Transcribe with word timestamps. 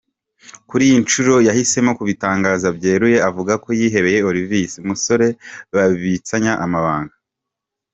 Kuri 0.69 0.83
iyi 0.87 0.97
nshuro 1.05 1.33
yahisemo 1.47 1.91
kubitangaza 1.99 2.67
byeruye 2.77 3.17
avuga 3.29 3.53
ko 3.63 3.69
‘yihebeye 3.79 4.19
Olvis, 4.29 4.71
umusore 4.83 5.27
babitsanya 5.73 6.53
amabanga’. 6.65 7.15